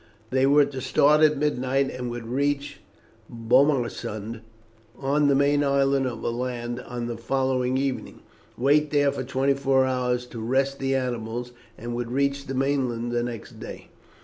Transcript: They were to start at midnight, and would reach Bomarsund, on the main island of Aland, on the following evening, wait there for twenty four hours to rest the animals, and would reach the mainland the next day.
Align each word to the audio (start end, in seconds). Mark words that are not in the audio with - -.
They 0.31 0.47
were 0.47 0.65
to 0.65 0.81
start 0.81 1.21
at 1.21 1.37
midnight, 1.37 1.91
and 1.91 2.09
would 2.09 2.25
reach 2.25 2.79
Bomarsund, 3.31 4.41
on 4.97 5.27
the 5.27 5.35
main 5.35 5.63
island 5.63 6.07
of 6.07 6.23
Aland, 6.25 6.79
on 6.79 7.05
the 7.05 7.15
following 7.17 7.77
evening, 7.77 8.21
wait 8.57 8.89
there 8.89 9.11
for 9.11 9.23
twenty 9.23 9.53
four 9.53 9.85
hours 9.85 10.25
to 10.33 10.39
rest 10.39 10.79
the 10.79 10.95
animals, 10.95 11.51
and 11.77 11.93
would 11.93 12.09
reach 12.11 12.47
the 12.47 12.55
mainland 12.55 13.11
the 13.11 13.21
next 13.21 13.59
day. 13.59 13.89